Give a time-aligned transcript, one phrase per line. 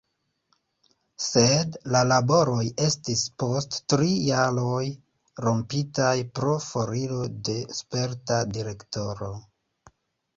[1.23, 4.87] Sed la laboroj estis post tri jaroj
[5.47, 7.19] rompitaj pro foriro
[7.51, 9.29] de sperta direktoro.